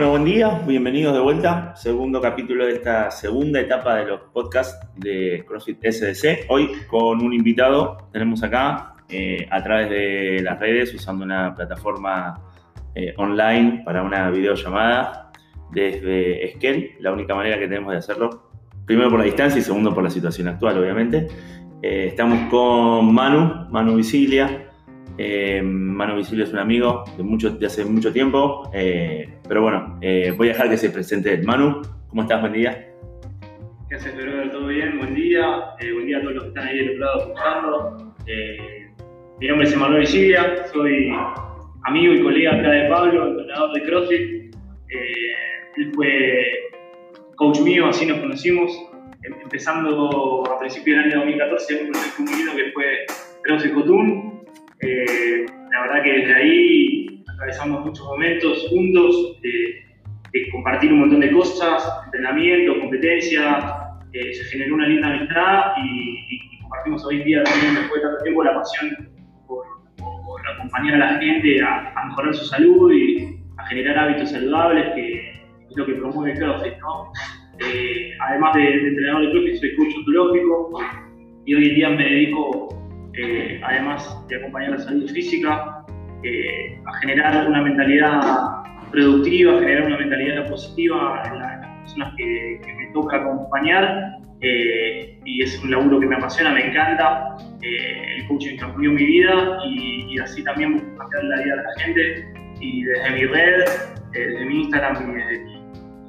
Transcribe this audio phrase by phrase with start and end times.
[0.00, 1.76] Bueno, buen día, bienvenidos de vuelta.
[1.76, 6.46] Segundo capítulo de esta segunda etapa de los podcasts de CrossFit SDC.
[6.48, 12.40] Hoy con un invitado tenemos acá eh, a través de las redes usando una plataforma
[12.94, 15.32] eh, online para una videollamada
[15.70, 18.48] desde Esquel, la única manera que tenemos de hacerlo.
[18.86, 21.26] Primero por la distancia y segundo por la situación actual, obviamente.
[21.82, 24.69] Eh, estamos con Manu, Manu Visilia.
[25.22, 25.60] Eh,
[26.16, 30.48] Visilia es un amigo de, mucho, de hace mucho tiempo, eh, pero bueno, eh, voy
[30.48, 31.36] a dejar que se presente.
[31.42, 32.40] Manu, ¿cómo estás?
[32.40, 32.88] Buen día.
[33.90, 34.50] ¿Qué haces, brother?
[34.50, 34.98] ¿Todo bien?
[34.98, 35.74] Buen día.
[35.80, 38.14] Eh, buen día a todos los que están ahí del otro lado escuchando.
[39.40, 41.12] Mi nombre es Emanuel Visilia, soy
[41.84, 44.54] amigo y colega acá de Pablo, entrenador de CrossFit.
[45.76, 46.46] Él fue
[47.36, 48.70] coach mío, así nos conocimos.
[49.22, 52.84] Em- Empezando a principios del año 2014, un proyecto muy lindo que fue
[53.42, 54.29] CrossFit Cotún.
[54.82, 59.40] Eh, la verdad que desde ahí atravesamos muchos momentos juntos.
[59.42, 59.90] de-
[60.32, 63.64] de compartir un montón de cosas, entrenamiento, competencias,
[64.12, 68.22] eh, se generó una linda amistad y, compartimos hoy en día también después de tanto
[68.22, 69.08] tiempo la pasión
[69.48, 69.64] por,
[70.54, 75.30] acompañar a la gente a, mejorar su salud y a generar hábitos saludables, que
[75.68, 77.12] es lo que promueve CrossFit, ¿no?
[77.58, 80.80] Eh, además de, de entrenador de CrossFit, soy coach ontológico
[81.44, 82.68] y hoy en día me dedico,
[83.14, 85.84] eh, además de acompañar la salud física,
[86.22, 88.20] eh, a generar una mentalidad
[88.90, 94.16] productiva, generar una mentalidad positiva en, la- en las personas que, que me toca acompañar.
[94.42, 97.36] eh, y es un laburo que me apasiona, me encanta.
[97.62, 101.84] eh, el coaching cambió mi vida y, y así también cambiar la vida de la
[101.84, 102.32] gente.
[102.60, 103.60] Y desde mi red,
[104.14, 105.60] eh, desde mi Instagram y desde mi,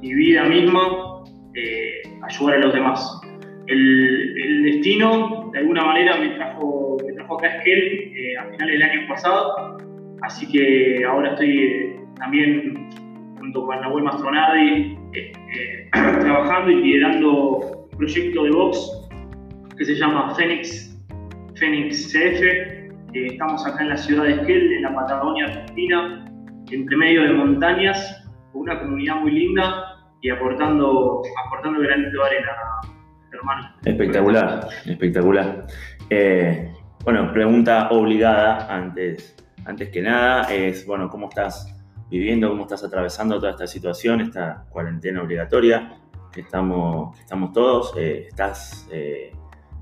[0.01, 0.81] mi vida misma,
[1.55, 3.21] eh, ayudar a los demás.
[3.71, 8.79] El, destino, de alguna manera, me trajo, me trajo acá a Esquel eh, a finales
[8.79, 9.77] del año pasado.
[10.21, 12.89] Así que ahora estoy eh, también
[13.41, 17.57] junto con Nahuel Mastronardi eh, eh, trabajando y liderando
[17.91, 19.09] un proyecto de box
[19.77, 20.95] que se llama Fénix,
[21.55, 22.41] Fénix CF.
[22.43, 26.25] Eh, estamos acá en la ciudad de Esquel, en la Patagonia Argentina,
[26.69, 32.51] entre medio de montañas, con una comunidad muy linda y aportando, aportando granito de arena,
[33.31, 33.75] hermano.
[33.83, 35.67] Espectacular, espectacular.
[36.09, 36.71] Eh,
[37.03, 41.75] bueno, pregunta obligada antes, antes que nada es, bueno, ¿cómo estás
[42.09, 45.97] viviendo, cómo estás atravesando toda esta situación, esta cuarentena obligatoria
[46.31, 47.93] que estamos, estamos todos?
[47.97, 49.31] Eh, ¿Estás eh,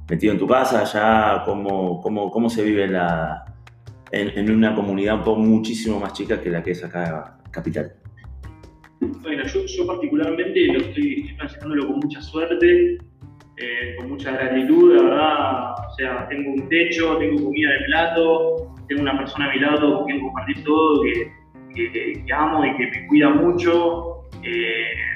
[0.09, 1.43] metido en tu casa ya?
[1.45, 3.45] ¿Cómo, cómo, cómo se vive la,
[4.11, 7.93] en, una comunidad un poco muchísimo más chica que la que es acá Capital?
[8.99, 12.97] Bueno, yo, particularmente lo estoy, estoy con mucha suerte,
[13.61, 15.73] eh, con mucha gratitud, la verdad.
[15.87, 19.97] O sea, tengo un techo, tengo comida de plato, tengo una persona a mi lado
[19.97, 24.23] con quien compartir todo, que, amo y que me cuida mucho.
[24.43, 25.09] eh,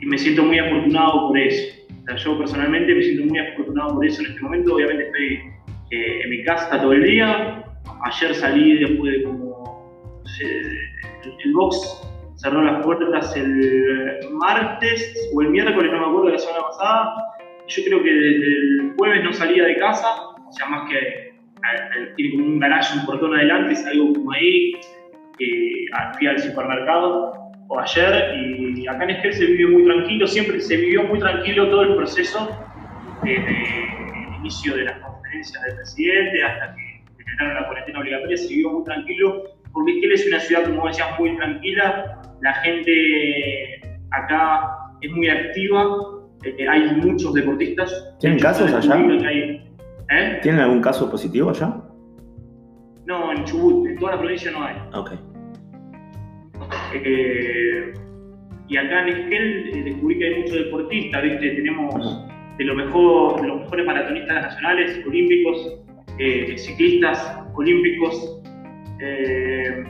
[0.00, 1.74] y me siento muy afortunado por eso.
[1.90, 4.74] O sea, yo personalmente me siento muy afortunado por eso en este momento.
[4.74, 5.52] Obviamente estoy
[5.90, 7.64] eh, en mi casa todo el día.
[8.04, 9.92] Ayer salí después de como...
[10.40, 12.02] el, box
[12.36, 17.14] cerró las puertas el martes o el miércoles, no me acuerdo, la semana pasada.
[17.68, 20.08] Yo creo que desde el jueves no salía de casa,
[20.46, 21.28] o sea, más que
[22.16, 24.72] tiene como un garaje, un portón adelante, salgo como ahí,
[25.38, 25.86] eh,
[26.16, 27.32] fui al supermercado
[27.68, 28.34] o ayer
[28.74, 31.96] y acá en Esquel se vivió muy tranquilo, siempre se vivió muy tranquilo todo el
[31.96, 32.66] proceso
[33.22, 38.48] desde el inicio de las conferencias del presidente hasta que decretaron la cuarentena obligatoria, se
[38.48, 43.80] vivió muy tranquilo porque Esquel es una ciudad, como decías, muy tranquila, la gente
[44.10, 44.70] acá
[45.02, 46.17] es muy activa,
[46.58, 48.16] eh, hay muchos deportistas.
[48.20, 48.94] ¿Tienen casos allá?
[48.94, 49.64] Hay-
[50.10, 50.38] ¿Eh?
[50.42, 51.76] ¿Tienen algún caso positivo allá?
[53.06, 54.76] No, en Chubut, en toda la provincia no hay.
[54.94, 55.12] Ok.
[56.94, 57.92] Eh,
[58.68, 61.50] y acá en Esquel eh, descubrí que hay muchos deportistas, ¿viste?
[61.50, 62.24] Tenemos
[62.58, 65.78] de, lo mejor, de los mejores maratonistas nacionales, olímpicos,
[66.18, 68.40] eh, ciclistas olímpicos.
[69.00, 69.84] Eh,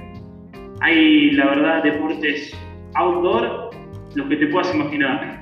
[0.80, 2.54] hay, la verdad, deportes
[2.94, 3.70] outdoor,
[4.14, 5.37] los que te puedas imaginar.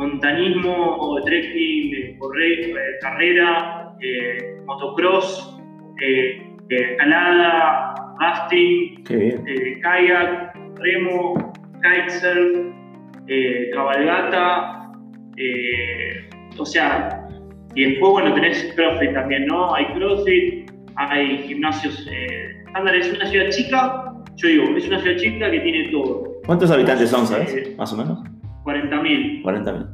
[0.00, 5.60] Montañismo, trekking, eh, corre- eh, carrera, eh, motocross,
[6.02, 9.04] eh, eh, escalada, rafting,
[9.82, 11.52] kayak, remo,
[11.82, 12.72] kitesurf,
[13.74, 14.88] cabalgata,
[16.58, 17.28] o sea,
[17.74, 19.74] y después, bueno, tenés CrossFit también, ¿no?
[19.74, 23.06] Hay CrossFit, hay gimnasios eh, estándares.
[23.06, 26.40] Es una ciudad chica, yo digo, es una ciudad chica que tiene todo.
[26.46, 27.76] ¿Cuántos habitantes son, Eh, sabes?
[27.76, 28.18] Más o menos.
[28.64, 29.42] 40.000.
[29.42, 29.86] 40 mil.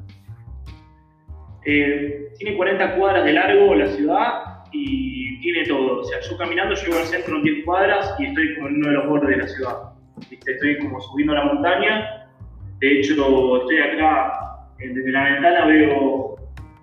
[1.65, 6.01] Eh, tiene 40 cuadras de largo la ciudad y tiene todo.
[6.01, 8.89] O sea, yo caminando llego al centro en 10 cuadras y estoy como en uno
[8.89, 9.77] de los bordes de la ciudad.
[10.31, 10.53] ¿viste?
[10.53, 12.29] estoy como subiendo la montaña.
[12.79, 14.33] De hecho, estoy acá,
[14.79, 16.37] desde la ventana veo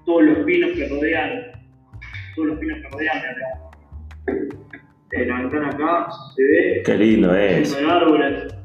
[0.05, 1.51] todos los pinos que rodean,
[2.35, 4.49] todos los pinos que rodean de acá.
[5.11, 7.77] De la ventana acá se ve Qué lindo es.
[7.77, 8.55] de árboles.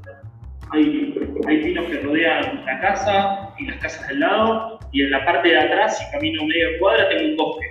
[0.71, 1.15] Hay,
[1.47, 4.79] hay pinos que rodean la casa y las casas del lado.
[4.93, 7.67] Y en la parte de atrás, si camino media cuadra, tengo un bosque.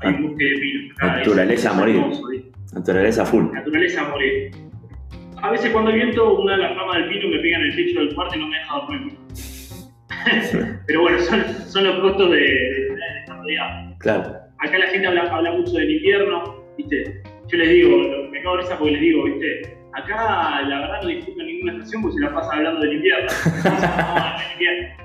[0.00, 0.96] Hay un bosque de pinos.
[0.96, 1.16] acá.
[1.18, 2.02] Naturaleza a morir.
[2.72, 3.52] Naturaleza full.
[3.52, 4.50] Naturaleza a morir.
[5.42, 7.76] A veces cuando hay viento, una de las ramas del pino me pega en el
[7.76, 9.18] techo del cuarto y no me deja dormir.
[10.86, 13.96] Pero bueno, son, son los costos de, de, estar rodeado.
[13.98, 14.34] Claro.
[14.58, 17.22] Acá la gente habla, habla mucho del invierno, ¿viste?
[17.48, 17.96] Yo les digo,
[18.30, 19.75] me cago en risa porque les digo, ¿viste?
[19.96, 23.28] Acá la verdad no disfrutan ninguna estación porque se la pasan hablando del invierno.
[23.44, 24.36] Dicen, no,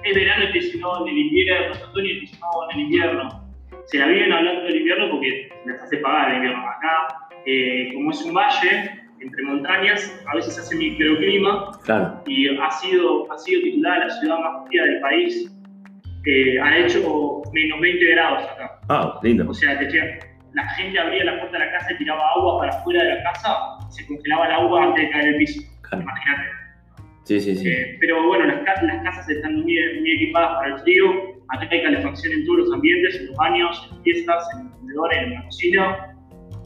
[0.03, 2.01] el verano y te no, en el invierno, te
[2.39, 3.51] no, en el invierno.
[3.85, 6.61] Se la viven hablando del invierno porque les hace pagar el invierno.
[6.67, 8.91] Acá, eh, como es un valle,
[9.21, 12.21] entre montañas, a veces hace microclima Claro.
[12.25, 15.55] y ha sido, ha sido titulada la ciudad más fría del país.
[16.25, 18.79] Eh, ha hecho menos 20 grados acá.
[18.89, 19.49] Ah, lindo.
[19.49, 20.19] O sea, que che,
[20.53, 23.23] la gente abría la puerta de la casa y tiraba agua para afuera de la
[23.23, 23.55] casa,
[23.89, 25.61] se congelaba el agua antes de caer el piso.
[25.81, 26.03] Claro.
[26.03, 26.43] Imagínate.
[27.23, 27.69] Sí, sí, sí.
[27.69, 31.05] Eh, pero bueno, las, las casas están muy, muy equipadas para el frío.
[31.49, 34.75] Acá hay calefacción en todos los ambientes, en los baños, en las fiestas, en los
[34.77, 36.07] comedores, en la cocina.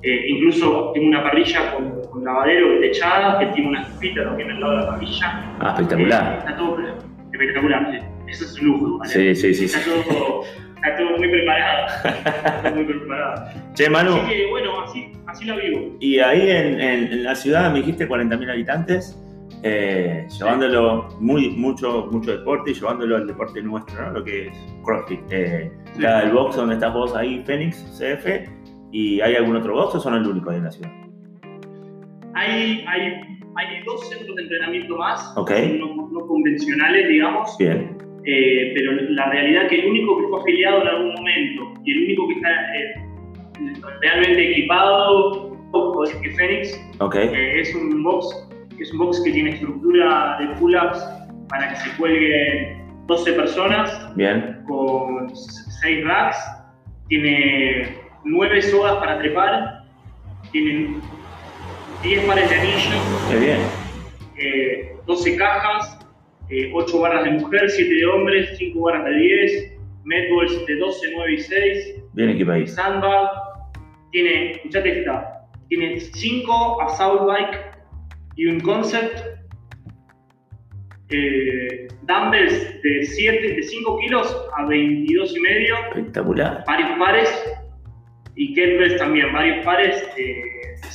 [0.04, 4.60] Eh, incluso tengo una parrilla con, con lavadero techada que tiene una estufita también al
[4.62, 5.28] lado de la parrilla.
[5.60, 6.38] Ah, Eh, espectacular.
[6.40, 6.78] está todo
[7.34, 8.02] espectacular.
[8.28, 8.98] Eso es un lujo.
[9.00, 9.12] ¿vale?
[9.12, 9.66] Sí, sí, sí.
[9.66, 10.44] Está todo,
[10.88, 11.88] está todo muy preparado.
[12.06, 13.46] Está muy preparado.
[13.74, 15.96] Che, Manu, Así que bueno, así, así la vivo.
[16.00, 19.22] y ahí en, en- en la ciudad me dijiste 40.000 habitantes,
[19.64, 24.12] eh, llevándolo muy, mucho, mucho deporte y llevándolo al deporte nuestro, ¿no?
[24.20, 25.20] Lo que es CrossFit.
[25.32, 26.02] Eh, Sí.
[26.02, 28.50] Cada el box donde estás vos ahí, Phoenix, CF,
[28.92, 30.92] ¿y hay algún otro box o son el único ahí en la ciudad?
[32.34, 33.02] Hay, hay,
[33.56, 39.64] hay dos centros de entrenamiento más, no, no convencionales, digamos, Bien, eh, pero la realidad
[39.64, 42.76] es que el único que fue afiliado en algún momento y el único que está
[42.76, 42.96] eh,
[44.02, 45.52] realmente equipado
[46.06, 48.48] es que Phoenix ok, eh, es un box
[48.80, 51.00] es un box que tiene estructura de pull-ups
[51.50, 56.38] para que se cuelguen 12 personas bien, con 6 racks,
[57.08, 59.84] tiene 9 sogas para trepar,
[60.52, 61.02] tienen
[62.02, 63.60] 10 pares de anillos, qué bien,
[64.38, 66.05] eh, 12 cajas,
[66.74, 69.72] 8 barras de mujer, 7 de hombres, 5 barras de 10,
[70.04, 72.72] medballs de 12, 9 y 6, bien equipadito.
[72.72, 73.30] sandbag,
[74.12, 77.60] tiene, escuchate esta, tiene 5 assault bike
[78.36, 79.20] y un concept,
[81.10, 86.64] eh, dumbbells de 7, de 5 kilos a 22 y medio, Espectacular.
[86.68, 87.58] varios pares
[88.36, 90.42] y kettlebells también, varios pares eh,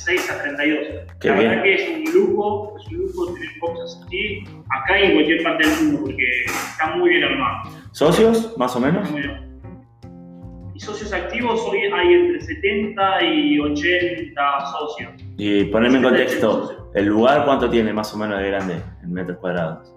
[0.05, 0.79] de 6 a 32.
[1.19, 1.49] Qué la bien.
[1.49, 5.43] verdad que es un lujo, es un lujo tener boxes así, acá y en cualquier
[5.43, 7.69] parte del mundo, porque está muy bien armado.
[7.91, 9.09] ¿Socios, más o menos?
[9.11, 9.61] Muy bien.
[10.73, 14.41] Y socios activos hoy hay entre 70 y 80
[14.79, 15.11] socios.
[15.37, 19.37] Y ponerme en contexto, ¿el lugar cuánto tiene más o menos de grande en metros
[19.37, 19.93] cuadrados?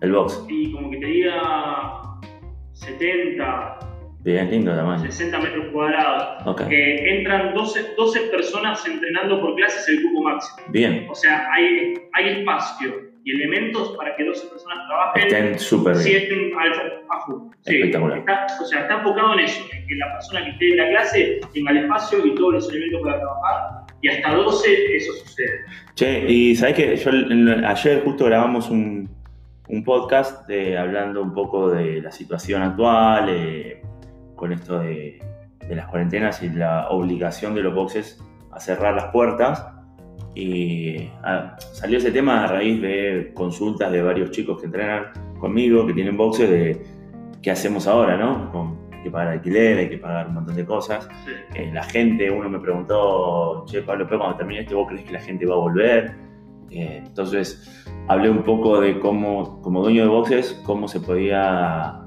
[0.00, 0.44] El box.
[0.48, 2.02] Y como que te diga
[2.72, 3.78] 70,
[4.22, 5.00] Bien, lindo tamaño.
[5.10, 6.46] 60 metros cuadrados.
[6.46, 10.58] Ok, Que entran 12, 12 personas entrenando por clase, es el cupo máximo.
[10.68, 11.06] bien.
[11.10, 16.22] O sea, hay, hay espacio y elementos para que 12 personas trabajen Estén súper bien.
[16.22, 17.26] estén al a.
[17.62, 18.18] Sí, Espectacular.
[18.18, 20.88] está- o sea, está enfocado en eso, en que la persona que esté en la
[20.88, 23.86] clase tenga el espacio y todos los elementos para trabajar.
[24.02, 25.60] Y hasta 12 eso sucede.
[25.94, 27.10] Che, y sabes que yo
[27.68, 29.08] ayer justo grabamos un,
[29.68, 33.82] un podcast de- hablando un poco de la situación actual, eh,
[34.40, 35.20] con esto de,
[35.68, 38.18] de las cuarentenas y la obligación de los boxes
[38.50, 39.66] a cerrar las puertas.
[40.34, 45.06] Y ah, salió ese tema a raíz de consultas de varios chicos que entrenan
[45.38, 46.82] conmigo, que tienen boxes, de
[47.42, 48.50] qué hacemos ahora, ¿no?
[48.50, 51.08] Con, hay que pagar alquiler, hay que pagar un montón de cosas.
[51.26, 51.32] Sí.
[51.54, 55.12] Eh, la gente, uno me preguntó, che, Pablo, pero cuando termine esto, ¿vos crees que
[55.12, 56.14] la gente va a volver?
[56.70, 61.99] Eh, entonces, hablé un poco de cómo, como dueño de boxes, cómo se podía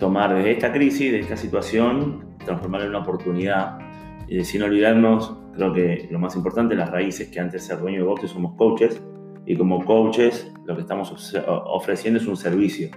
[0.00, 3.78] tomar desde esta crisis, de esta situación, transformarla en una oportunidad.
[4.26, 8.04] Y sin olvidarnos, creo que lo más importante, las raíces que antes ser dueño de
[8.04, 9.00] boxes somos coaches,
[9.46, 12.88] y como coaches lo que estamos ofre- ofreciendo es un servicio,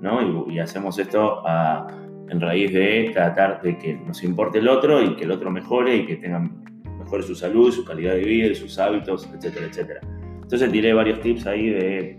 [0.00, 0.46] ¿no?
[0.48, 1.86] Y, y hacemos esto a,
[2.28, 5.96] en raíz de tratar de que nos importe el otro y que el otro mejore
[5.96, 6.38] y que tenga
[6.98, 10.00] mejore su salud, su calidad de vida, sus hábitos, etcétera, etcétera.
[10.42, 12.18] Entonces tiré varios tips ahí de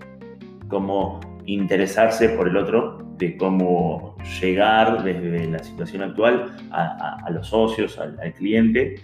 [0.67, 7.29] cómo interesarse por el otro, de cómo llegar desde la situación actual a, a- a
[7.31, 8.95] los socios, al, al cliente,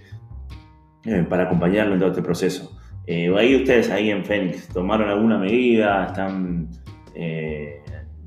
[1.06, 2.80] eh, para acompañarlo en todo este proceso.
[3.06, 6.06] Eh, ahí ustedes, ahí en Fénix, ¿tomaron alguna medida?
[6.06, 6.70] ¿Están
[7.16, 7.82] eh,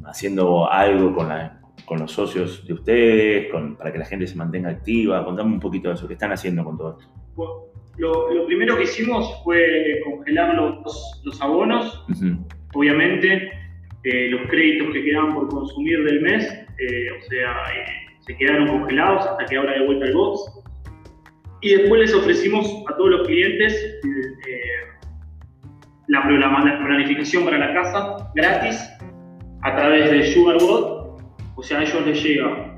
[0.05, 1.28] haciendo algo con,
[1.87, 3.47] con los socios de ustedes,
[3.78, 5.25] para que la gente se mantenga activa?
[5.25, 7.12] Contame un poquito de eso, ¿qué están haciendo con todo esto?
[7.99, 12.05] lo, primero que hicimos fue congelar los, los abonos,
[12.75, 13.50] obviamente,
[14.07, 16.45] eh, los créditos que quedaban por consumir del mes,
[16.79, 17.87] eh, o sea, eh,
[18.21, 20.63] se quedaron congelados hasta que ahora de vuelta el box.
[21.61, 24.01] Y después les ofrecimos a todos los clientes
[26.07, 28.89] la, la planificación para la casa gratis
[29.63, 31.21] a través de SugarBot,
[31.57, 32.77] o sea, a ellos les llega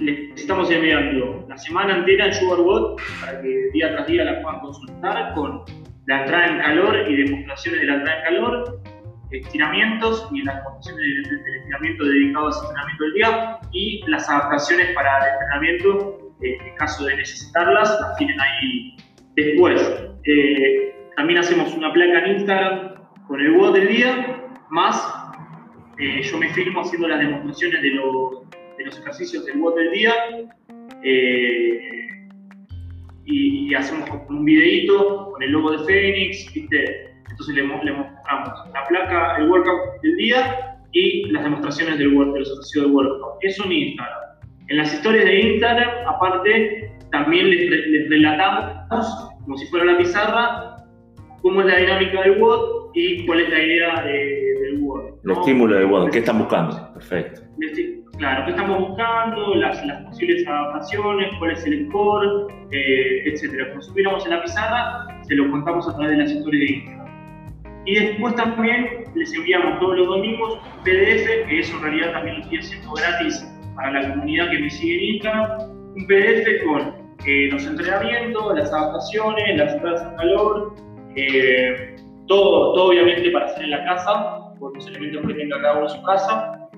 [0.00, 4.60] les estamos enviando la semana entera en SugarBot para que día tras día la puedan
[4.60, 5.62] consultar con
[6.06, 8.80] la entrada en calor y demostraciones de la entrada en calor,
[9.30, 15.18] estiramientos y las demostraciones del estiramiento dedicados al entrenamiento del día y las adaptaciones para
[15.18, 18.96] el entrenamiento en caso de necesitarlas, las tienen ahí
[19.36, 19.80] después.
[20.24, 22.94] Eh, también hacemos una placa en Instagram
[23.26, 25.20] con el bot del día, más
[25.98, 29.90] eh, yo me filmo haciendo las demostraciones de los de los ejercicios del bot del
[29.92, 30.14] día
[31.02, 32.28] eh,
[33.26, 37.09] y, hacemos un videito con el logo de Fénix, ¿viste?
[37.40, 37.54] Entonces
[37.84, 42.50] le, mostramos la placa, el workout del día y las demostraciones del work, de los
[42.50, 43.38] ejercicios del workout.
[43.40, 44.20] Eso en Instagram.
[44.68, 50.76] En las historias de Instagram, aparte, también les, relatamos, como si fuera la pizarra,
[51.42, 55.04] cómo es la dinámica del WOD y cuál es la idea del WOD.
[55.24, 56.92] El estímulo del WOD, ¿qué están buscando?
[56.92, 57.40] Perfecto.
[58.18, 63.70] Claro, qué estamos buscando, las, las posibles adaptaciones, cuál es el score, eh, etc.
[63.70, 66.99] Como si en la pizarra, se lo contamos a través de las historias de Instagram.
[67.90, 72.36] Y después también les enviamos todos los domingos un PDF, que eso en realidad también
[72.36, 75.60] lo estoy haciendo gratis para la comunidad que me sigue en Instagram,
[75.96, 76.94] un PDF con
[77.26, 80.74] eh, los entrenamientos, las adaptaciones, las entradas en calor,
[81.16, 81.96] eh,
[82.28, 85.82] todo, todo obviamente para hacer en la casa, por los elementos que tenga cada uno
[85.82, 86.70] en su casa,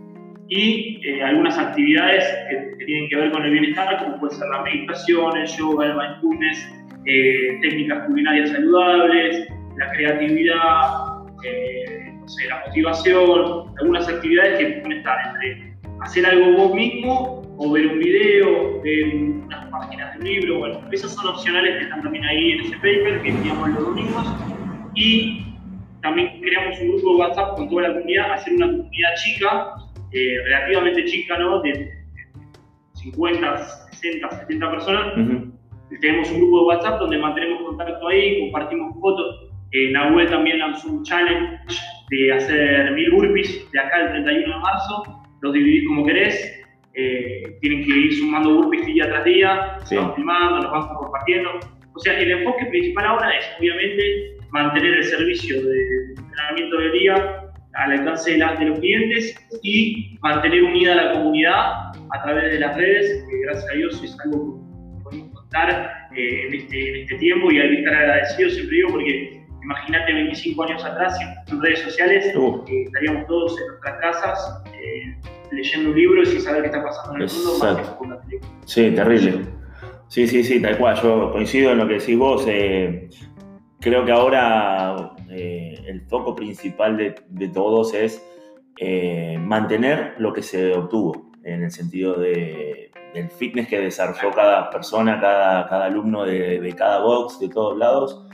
[0.49, 4.63] y eh, algunas actividades que, tienen que ver con el bienestar, como puede ser la
[4.63, 6.73] meditación, el yoga, el mindfulness,
[7.05, 14.99] eh, técnicas culinarias saludables, la creatividad, eh, no sé, la motivación, algunas actividades que pueden
[14.99, 20.25] estar entre hacer algo vos mismo o ver un video, ver unas páginas de un
[20.25, 23.85] libro, bueno, esas son opcionales que están también ahí en ese paper que enviamos los
[23.85, 24.27] domingos
[24.95, 25.47] y
[26.03, 29.75] también creamos un grupo de WhatsApp con toda la comunidad, hacer una comunidad chica
[30.13, 31.63] eh, relativamente chica, ¿no?
[31.63, 31.91] De
[32.95, 35.15] 50, 60, 70 personas.
[36.01, 39.52] Tenemos un grupo de WhatsApp donde mantenemos contacto ahí, compartimos fotos.
[39.73, 41.59] Eh, Nahuel también lanzó un challenge
[42.11, 45.23] de hacer mil burpees de acá el 31 de marzo.
[45.41, 46.61] Los dividís como querés.
[46.95, 51.51] Eh, tienen que ir sumando burpees día tras día, se van filmando, los vamos compartiendo.
[51.95, 57.43] O sea, el enfoque principal ahora es, obviamente, mantener el servicio de entrenamiento del día
[57.75, 62.77] al alcance de, los clientes y mantener unida a la comunidad a través de las
[62.77, 67.15] redes, que gracias a Dios es algo que podemos contar eh, en, este, en, este,
[67.17, 71.81] tiempo y hay que estar agradecidos, siempre digo, porque imagínate 25 años atrás en redes
[71.81, 72.65] sociales, uh.
[72.67, 75.17] estaríamos todos en nuestras casas eh,
[75.51, 79.45] leyendo libros y saber qué está pasando en el mundo más que la Sí, terrible.
[80.09, 81.01] Sí, sí, sí, tal cual.
[81.03, 82.45] Yo coincido en lo que decís vos.
[82.47, 83.09] Eh,
[83.81, 88.23] creo que ahora eh, el foco principal de, todos es
[88.79, 94.71] eh, mantener lo que se obtuvo, en el sentido de, del fitness que desarrolló cada
[94.71, 98.27] persona, cada, cada alumno de, cada box, de todos lados.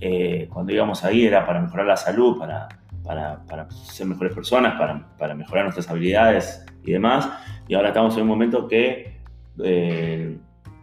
[0.00, 2.68] Eh, cuando íbamos ahí era para mejorar la salud, para,
[3.02, 7.28] para, para ser mejores personas, para, para, mejorar nuestras habilidades y demás.
[7.68, 9.14] Y ahora estamos en un momento que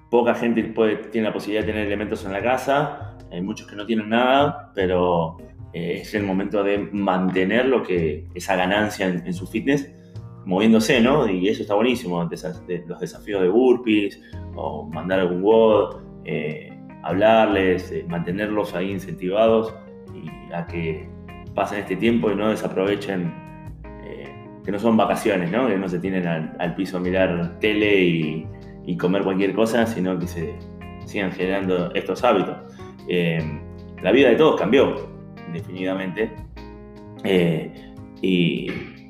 [0.09, 0.63] poca gente
[1.11, 4.71] tiene la posibilidad de tener elementos en la casa, hay muchos que no tienen nada,
[4.75, 5.37] pero
[5.73, 9.89] eh, es el momento de mantener lo que, esa ganancia en, su fitness
[10.45, 11.29] moviéndose, ¿no?
[11.29, 14.19] Y eso está buenísimo, los desafíos de burpees
[14.55, 19.73] o mandar algún WOD, eh, hablarles, eh, mantenerlos ahí incentivados
[20.13, 21.09] y a que
[21.55, 23.33] pasen este tiempo y no desaprovechen,
[24.63, 25.67] que no son vacaciones, ¿no?
[25.67, 28.47] Que no se tienen al, piso a mirar tele y,
[28.85, 30.53] y, comer cualquier cosa, sino que se
[31.05, 32.57] sigan generando estos hábitos.
[34.03, 35.09] la vida de todos cambió,
[35.47, 36.31] indefinidamente.
[37.23, 37.71] Eh,
[38.21, 38.67] y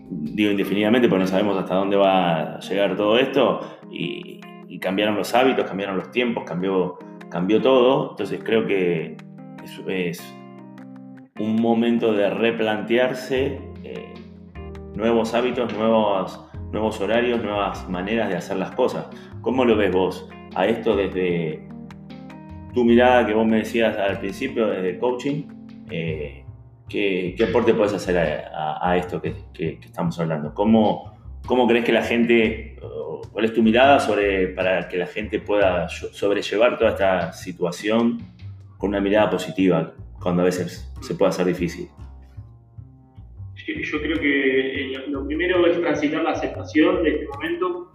[0.10, 3.60] digo indefinidamente porque no sabemos hasta dónde va a llegar todo esto.
[3.92, 4.40] Y,
[4.80, 6.98] cambiaron los hábitos, cambiaron los tiempos, cambió,
[7.32, 8.12] cambió todo.
[8.12, 9.18] Entonces creo que
[9.88, 10.22] es,
[11.40, 14.14] un momento de replantearse eh,
[14.94, 16.40] nuevos hábitos, nuevos,
[16.72, 19.08] nuevos horarios, nuevas maneras de hacer las cosas.
[19.42, 21.68] ¿Cómo lo ves vos a esto desde
[22.74, 25.44] tu mirada que vos me decías al principio desde coaching,
[25.90, 26.46] eh,
[26.88, 30.54] ¿qué, aporte puedes hacer a, esto que, estamos hablando?
[30.54, 31.14] ¿Cómo,
[31.46, 32.78] ¿Cómo crees que la gente,
[33.32, 38.20] cuál es tu mirada sobre, para que la gente pueda sobrellevar toda esta situación
[38.78, 41.88] con una mirada positiva, cuando a veces se puede hacer difícil?
[43.68, 47.92] Yo creo que eh, lo primero es transitar la aceptación de este momento,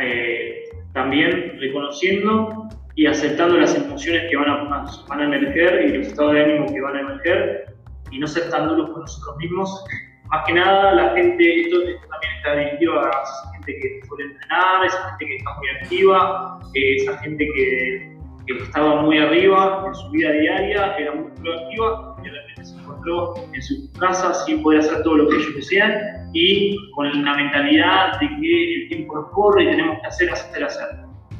[0.00, 6.08] eh, también reconociendo y aceptando las emociones que van a, van a emerger y los
[6.08, 7.74] estados de ánimo que van a emerger
[8.10, 9.84] y no ser tan duros con nosotros mismos.
[10.30, 14.84] Más que nada, la gente, esto, también está dirigido a esa gente que suele entrenar,
[14.86, 19.94] esa gente que está muy activa, eh, esa gente que, que, estaba muy arriba en
[19.94, 24.62] su vida diaria, era muy proactiva y de repente se encontró en su casa sin
[24.62, 29.16] poder hacer todo lo que ellos desean y con la mentalidad de que el tiempo
[29.16, 30.88] nos corre y tenemos que hacer, hacer, hacer.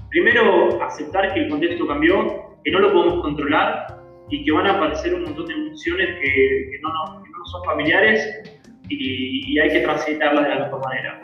[0.08, 4.72] Primero, aceptar que el contexto cambió, que no lo podemos controlar y que van a
[4.72, 8.59] aparecer un montón de emociones que, no, no, son familiares
[8.90, 11.22] y, hay que transitarlas de la mejor manera.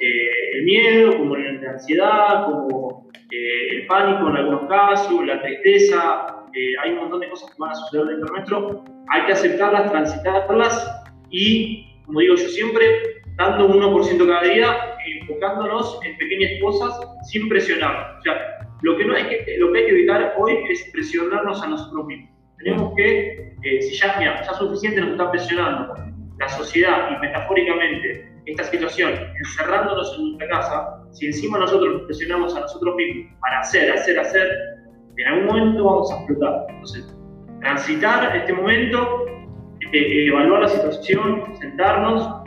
[0.00, 6.26] Eh, el miedo, como la ansiedad, como eh, el pánico en algunos casos, la tristeza,
[6.54, 9.90] eh, hay un montón de cosas que van a suceder dentro nuestro, hay que aceptarlas,
[9.90, 14.76] transitarlas y, como digo yo siempre, dando un 1% cada día,
[15.20, 16.98] enfocándonos en pequeñas cosas
[17.30, 18.16] sin presionar.
[18.18, 21.62] O sea, lo que, no hay que, lo que hay que evitar hoy es presionarnos
[21.62, 22.30] a nosotros mismos.
[22.58, 25.94] Tenemos que, eh, si ya, mira, ya suficiente nos está presionando
[26.40, 32.56] la sociedad y metafóricamente esta situación, encerrándonos en nuestra casa, si encima nosotros nos presionamos
[32.56, 34.50] a nosotros mismos para hacer, hacer, hacer,
[35.16, 36.66] en algún momento vamos a explotar.
[36.70, 37.16] Entonces,
[37.60, 39.26] transitar este momento,
[39.92, 42.40] eh, evaluar la situación, sentarnos,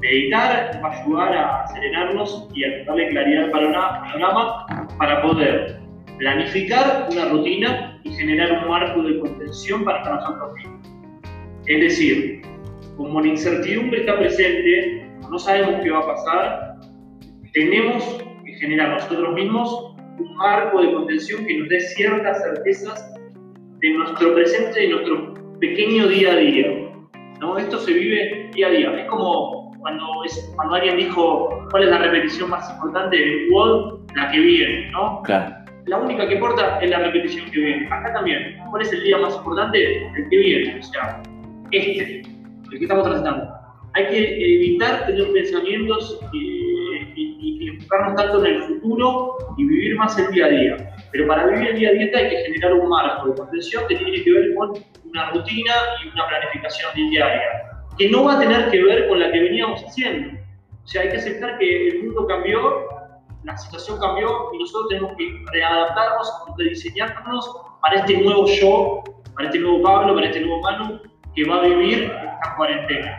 [0.00, 5.80] Meditar va a ayudar a serenarnos y a darle claridad al panorama para poder
[6.18, 10.88] planificar una rutina y generar un marco de contención para nosotros mismos.
[11.66, 12.42] Es decir,
[12.98, 16.76] como la incertidumbre está presente, no sabemos qué va a pasar,
[17.54, 23.14] tenemos que generar nosotros mismos un marco de contención que nos dé ciertas certezas
[23.78, 26.66] de nuestro presente y nuestro pequeño día a día.
[27.40, 27.56] ¿no?
[27.56, 29.00] Esto se vive día a día.
[29.00, 34.00] Es como cuando, es, cuando alguien dijo cuál es la repetición más importante del Wall,
[34.16, 35.22] la que viene, ¿no?
[35.22, 35.54] Claro.
[35.86, 37.86] La única que importa es la repetición que viene.
[37.92, 40.04] Acá también, ¿cuál es el día más importante?
[40.16, 41.22] El que viene, o sea,
[41.70, 42.22] este,
[42.70, 43.52] que estamos tratando.
[43.94, 50.18] Hay que evitar tener pensamientos y, y, enfocarnos tanto en el futuro y vivir más
[50.18, 50.94] el día a día.
[51.12, 53.96] Pero para vivir el día a día hay que generar un marco de contención que
[53.96, 54.72] tiene que ver con
[55.04, 55.72] una rutina
[56.04, 59.82] y una planificación diaria que no va a tener que ver con la que veníamos
[59.82, 60.38] haciendo.
[60.84, 62.86] O sea, hay que aceptar que el mundo cambió,
[63.44, 67.50] la situación cambió y nosotros tenemos que readaptarnos, rediseñarnos
[67.82, 69.02] para este nuevo yo,
[69.34, 71.00] para este nuevo Pablo, para este nuevo Manu
[71.34, 73.16] que va a vivir esta cuarentena.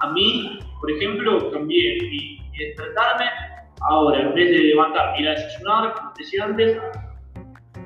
[0.00, 3.26] A mí, por ejemplo, cambié mi, despertarme.
[3.88, 6.78] Ahora, en vez de levantar, ir a desayunar, como decía antes,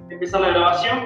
[0.08, 0.98] empezar la grabación,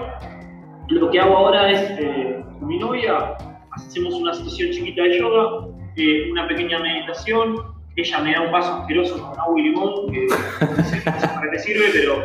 [0.88, 3.36] lo que hago ahora es eh, con mi novia
[3.76, 7.56] hacemos una sesión chiquita de yoga, eh, una pequeña meditación,
[7.96, 11.58] ella me da un vaso asqueroso con agua y limón, que no sé, para qué
[11.58, 12.22] sirve, pero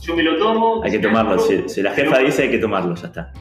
[0.00, 0.82] yo me lo tomo.
[0.84, 3.32] Hay que tomarlo, si, la jefa dice hay que tomarlo, ya está.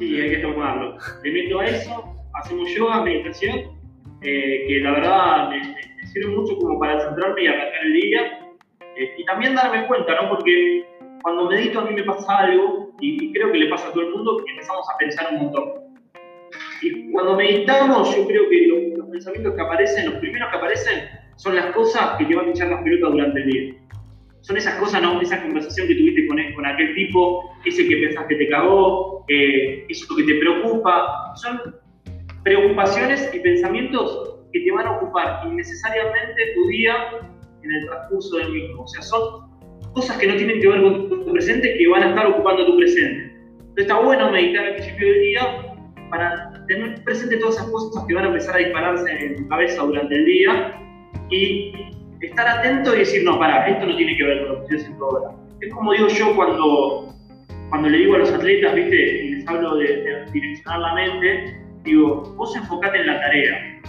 [0.00, 0.96] Sí, hay que tomarlo.
[1.22, 3.78] Le meto a eso, hacemos yoga, meditación,
[4.22, 5.60] eh, que la verdad me,
[6.06, 8.20] sirve mucho como para centrarme y arrancar el día.
[8.96, 10.30] Eh, y también darme cuenta, ¿no?
[10.30, 10.86] Porque
[11.22, 14.12] cuando medito a mí me pasa algo, y creo que le pasa a todo el
[14.12, 15.68] mundo, que empezamos a pensar un montón.
[16.80, 21.56] Y cuando meditamos, yo creo que los, pensamientos que aparecen, los primeros que aparecen, son
[21.56, 23.74] las cosas que te van a echar las pelotas durante el día.
[24.42, 25.20] Son esas cosas, ¿no?
[25.20, 29.84] Esa conversación que tuviste con, con aquel tipo, ese que pensás que te cagó, eh,
[29.88, 31.32] eso que te preocupa.
[31.36, 31.60] Son
[32.42, 36.94] preocupaciones y pensamientos que te van a ocupar innecesariamente tu día
[37.62, 38.82] en el transcurso del mismo.
[38.82, 39.50] O sea, son
[39.92, 42.76] cosas que no tienen que ver con tu presente que van a estar ocupando tu
[42.76, 43.30] presente.
[43.58, 45.76] Entonces está bueno meditar al principio del día
[46.10, 49.82] para tener presente todas esas cosas que van a empezar a dispararse en tu cabeza
[49.82, 50.80] durante el día
[51.30, 51.72] y
[52.26, 54.76] estar atento y decir, no, para, esto no tiene que ver con lo que estoy
[54.78, 55.36] haciendo ahora.
[55.60, 57.14] Es como digo yo cuando,
[57.68, 58.96] cuando le digo a los atletas, ¿viste?
[58.96, 63.80] Y les hablo de, direccionar la mente, digo, vos enfocate en la tarea.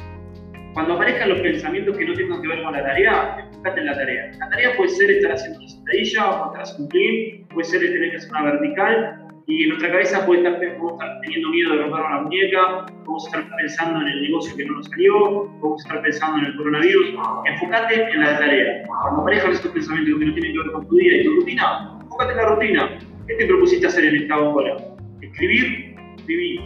[0.73, 3.93] Cuando aparezcan los pensamientos que no tengan que ver con la tarea, enfocate en la
[3.93, 4.31] tarea.
[4.39, 7.79] La tarea puede ser estar haciendo una sentadilla, o estar haciendo un clean, puede ser
[7.81, 11.71] tener que hacer una vertical, y en nuestra cabeza puede estar, podemos estar teniendo miedo
[11.71, 15.13] de romper una muñeca, podemos estar pensando en el negocio que no nos salió,
[15.59, 17.07] podemos estar pensando en el coronavirus.
[17.45, 18.83] Enfócate en la tarea.
[18.87, 21.97] Cuando aparezcan estos pensamientos que no tienen que ver con tu día y tu rutina,
[22.01, 22.99] enfócate en la rutina.
[23.27, 24.77] ¿Qué te propusiste hacer en esta hora?
[25.21, 26.59] Escribir, escribí.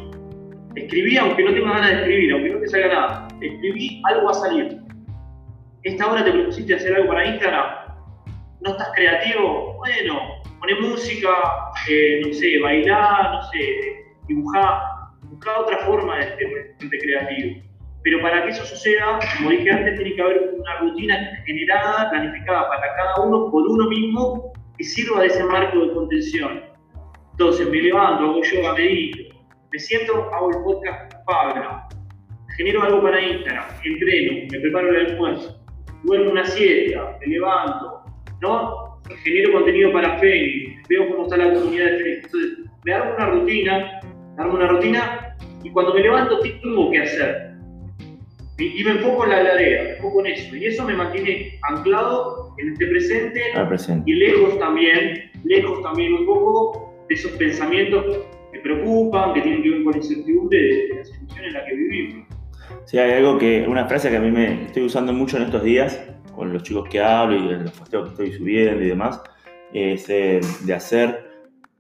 [0.76, 3.28] Escribí aunque no tengas ganas de escribir, aunque no te salga nada.
[3.42, 4.78] Escribí, algo va a salir.
[5.82, 7.66] Esta hora te propusiste hacer algo para Instagram.
[8.62, 9.76] ¿No estás creativo?
[9.78, 10.35] Bueno,
[10.66, 11.30] poné música,
[11.90, 14.82] eh, no sé, bailar, no sé, dibujar.
[15.24, 17.62] Buscar otra forma de ser creativo.
[18.04, 22.68] Pero para que eso suceda, como dije antes, tiene que haber una rutina generada, planificada
[22.70, 26.64] para cada uno por uno mismo que sirva de ese marco de contención.
[27.32, 29.36] Entonces me levanto, hago yoga, medito,
[29.72, 31.82] me siento, hago el podcast Pablo,
[32.56, 35.60] genero algo para Instagram, entreno, me preparo el almuerzo,
[36.04, 38.04] duermo una siesta, me levanto,
[38.42, 38.95] ¿no?
[39.24, 42.26] Genero contenido para Facebook, veo cómo está la comunidad de Facebook.
[42.26, 44.02] Entonces, me hago una rutina,
[44.38, 47.56] hago una rutina y cuando me levanto, ¿qué tengo que hacer?
[48.58, 50.56] Y, me enfoco en la tarea, me enfoco en eso.
[50.56, 54.10] Y eso me mantiene anclado en este presente, presente.
[54.10, 59.70] y lejos también, lejos también un poco de esos pensamientos que preocupan, que tienen que
[59.72, 62.28] ver con la incertidumbre de, la situación en la que vivimos.
[62.86, 65.64] Sí, hay algo que, una frase que a mí me estoy usando mucho en estos
[65.64, 69.22] días, con los chicos que hablo y los posteos que estoy subiendo y demás,
[69.74, 71.30] es eh, de hacer,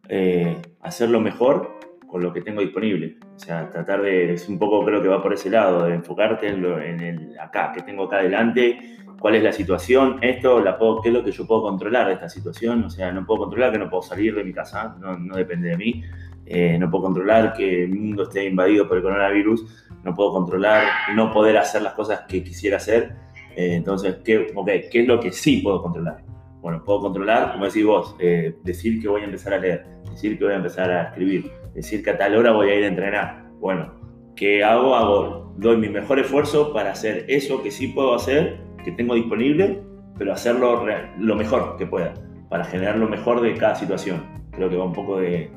[0.09, 1.75] eh, hacerlo mejor
[2.07, 3.17] con lo que tengo disponible.
[3.35, 6.47] O sea, tratar de, es un poco creo que va por ese lado, de enfocarte
[6.47, 10.77] en, lo, en el acá, que tengo acá adelante, cuál es la situación, esto, la
[10.77, 13.41] puedo, qué es lo que yo puedo controlar de esta situación, o sea, no puedo
[13.41, 16.03] controlar que no puedo salir de mi casa, no, no depende de mí,
[16.45, 20.83] eh, no puedo controlar que el mundo esté invadido por el coronavirus, no puedo controlar
[21.15, 23.15] no poder hacer las cosas que quisiera hacer,
[23.55, 26.17] eh, entonces, ¿qué, okay, ¿qué es lo que sí puedo controlar?
[26.61, 30.37] Bueno, puedo controlar, como decís vos, eh, decir que voy a empezar a leer, decir
[30.37, 32.87] que voy a empezar a escribir, decir que a tal hora voy a ir a
[32.87, 33.45] entrenar.
[33.59, 33.93] Bueno,
[34.35, 34.95] ¿qué hago?
[34.95, 39.81] Hago, doy mi mejor esfuerzo para hacer eso que sí puedo hacer, que tengo disponible,
[40.17, 40.85] pero hacerlo
[41.19, 42.13] lo mejor que pueda,
[42.49, 44.23] para generar lo mejor de cada situación.
[44.51, 45.51] Creo que va un poco de,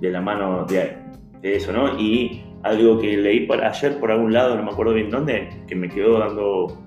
[0.00, 0.96] de la mano de,
[1.42, 1.98] de, eso, ¿no?
[1.98, 5.74] Y algo que leí por, ayer por algún lado, no me acuerdo bien dónde, que
[5.74, 6.85] me quedó dando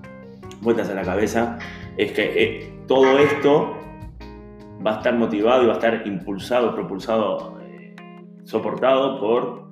[0.60, 1.58] vueltas a la cabeza,
[1.96, 3.76] es que eh, todo esto
[4.84, 7.60] va a estar motivado y va a estar impulsado, propulsado
[8.50, 9.62] soportado por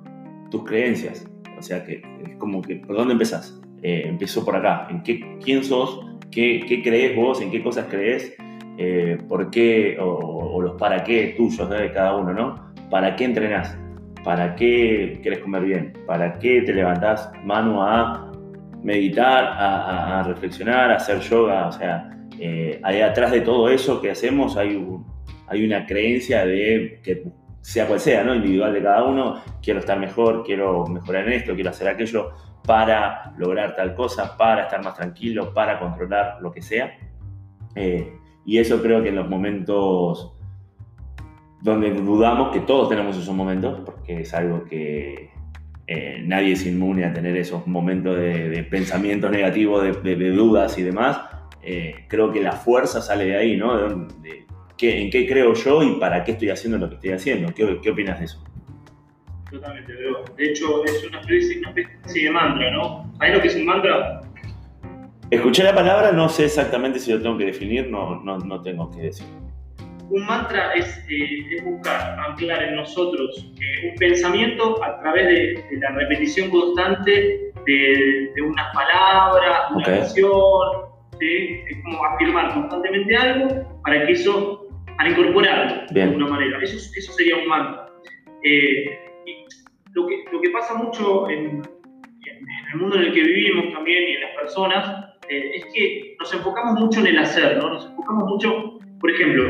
[0.49, 1.27] tus creencias.
[1.57, 3.59] O sea que es como que, ¿por dónde empezás?
[3.81, 4.87] Eh, empiezo por acá.
[4.89, 6.05] ¿En qué, quién sos?
[6.31, 7.41] ¿Qué, qué crees vos?
[7.41, 8.33] ¿En qué cosas crees?
[8.77, 9.97] Eh, ¿Por qué?
[9.99, 12.71] O, los para qué tuyos de cada uno, ¿no?
[12.89, 13.77] ¿Para qué entrenás?
[14.23, 15.93] ¿Para qué querés comer bien?
[16.05, 18.28] ¿Para qué te levantás mano a
[18.83, 21.67] meditar, a, reflexionar, a hacer yoga?
[21.67, 24.81] O sea, eh, ahí atrás de todo eso que hacemos hay,
[25.47, 27.23] hay una creencia de que
[27.61, 28.33] sea cual sea, ¿no?
[28.35, 32.31] Individual de cada uno, quiero estar mejor, quiero mejorar en esto, quiero hacer aquello
[32.65, 36.97] para lograr tal cosa, para estar más tranquilo, para controlar lo que sea.
[37.75, 38.13] Eh,
[38.45, 40.33] y eso creo que en los momentos
[41.61, 45.28] donde dudamos, que todos tenemos esos momentos, porque es algo que
[45.91, 51.19] eh, nadie es inmune a tener esos momentos de, pensamientos negativos, de, dudas y demás,
[51.63, 54.05] eh, creo que la fuerza sale de ahí, ¿no?
[54.21, 54.45] De,
[54.81, 57.51] en qué creo yo y para qué estoy haciendo lo que estoy haciendo.
[57.55, 58.43] ¿Qué, qué opinas de eso?
[59.49, 59.91] Totalmente.
[59.91, 63.11] De hecho, es una especie, de mantra, ¿no?
[63.17, 64.21] ¿Sabes lo que es un mantra?
[65.31, 68.91] Escuché la palabra, no sé exactamente si lo tengo que definir, no, no, no tengo
[68.91, 69.25] que decir.
[70.09, 75.91] Un mantra es, eh, buscar, anclar en nosotros eh, un pensamiento a través de, la
[75.91, 80.89] repetición constante de, de unas palabras, de una canción,
[81.21, 84.69] es como afirmar constantemente algo para que eso
[84.99, 86.59] para incorporarlo de alguna manera.
[86.61, 87.89] Eso, eso sería un mantra.
[88.43, 88.99] Eh,
[89.93, 91.61] lo, que, lo que pasa mucho en,
[92.73, 96.33] el mundo en el que vivimos también y en las personas eh, es que nos
[96.33, 97.69] enfocamos mucho en el hacer, ¿no?
[97.69, 99.43] Nos enfocamos mucho, por ejemplo,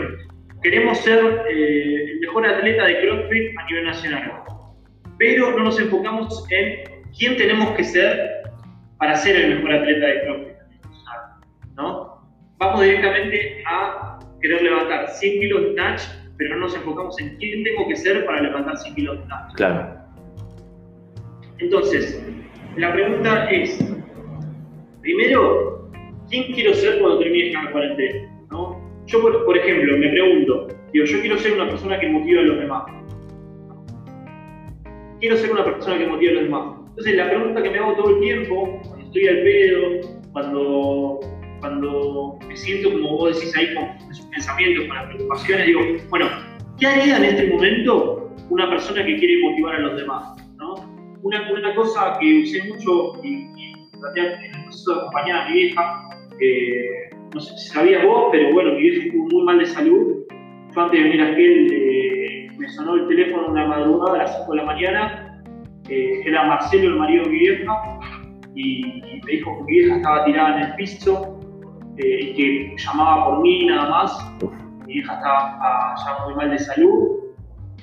[0.62, 1.19] queremos ser
[1.50, 4.43] eh, el mejor atleta de CrossFit a nivel nacional,
[5.17, 8.43] pero no nos enfocamos en quién tenemos que ser
[8.98, 10.50] para ser el mejor atleta de CrossFit
[11.78, 12.19] ¿no?
[12.58, 16.02] Vamos directamente a querer levantar 100 kilos de snatch,
[16.38, 19.54] pero no nos enfocamos en quién tengo que ser para levantar 100 kilos de snatch.
[19.56, 20.00] Claro.
[21.60, 22.22] Entonces,
[22.76, 23.80] la pregunta es,
[25.02, 25.89] primero,
[26.30, 28.29] ¿quién quiero ser cuando termine esta cuarentena?
[29.10, 32.60] Yo, por, ejemplo, me pregunto, digo, yo quiero ser una persona que motive a los
[32.60, 32.84] demás.
[35.19, 36.76] Quiero ser una persona que motive a los demás.
[36.89, 39.80] Entonces, la pregunta que me hago todo el tiempo, cuando estoy al pedo,
[40.32, 41.19] cuando
[41.60, 46.30] cuando me siento, como vos decís ahí, con esos pensamientos, con las preocupaciones, digo, bueno,
[46.80, 50.38] ¿qué haría en este momento una persona que quiere motivar a los demás?
[50.56, 50.76] ¿no?
[51.22, 53.74] Una, una cosa que usé mucho y, y
[54.15, 58.54] en el proceso de acompañar a mi vieja, eh, no sé si sabías vos, pero
[58.54, 60.24] bueno, mi vieja estuvo muy mal de salud.
[60.74, 64.38] Yo antes de venir a aquel, eh, me sonó el teléfono una madrugada a las
[64.39, 65.44] 5 de la mañana,
[65.89, 68.00] eh, era Marcelo, el marido de mi vieja,
[68.56, 71.39] y, me dijo que mi vieja estaba tirada en el piso
[71.98, 74.34] eh, y que llamaba por mí nada más.
[74.86, 77.20] Mi vieja estaba ya muy mal de salud.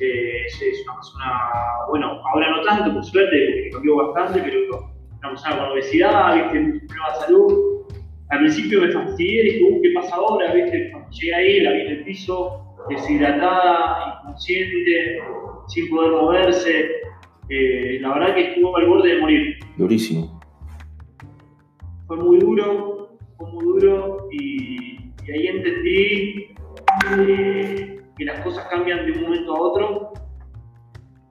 [0.01, 1.51] Eh, es una persona,
[1.89, 6.59] bueno, ahora no tanto, por suerte, cambió bastante, pero una persona con obesidad, ¿viste?
[6.59, 7.76] un problema de salud.
[8.29, 10.53] Al principio me fastidié, dije, uh, ¿qué pasa ahora?
[10.53, 10.91] ¿Viste?
[10.91, 15.19] Cuando llegué ahí, la vi en el piso, deshidratada, inconsciente,
[15.69, 16.91] sin poder moverse.
[17.49, 19.57] Eh, la verdad que estuvo al borde de morir.
[19.77, 20.41] Durísimo.
[22.09, 26.55] Fue muy duro, fue muy duro y, ahí entendí
[27.19, 30.13] eh, que las cosas cambian de un momento a otro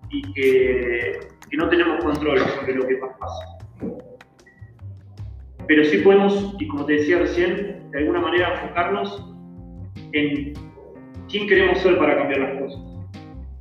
[0.10, 3.55] y que, que no tenemos control sobre lo que pasa.
[5.68, 9.34] Pero sí podemos, y como te decía recién, de alguna manera enfocarnos
[10.12, 10.54] en
[11.30, 12.82] quién queremos ser para cambiar las cosas.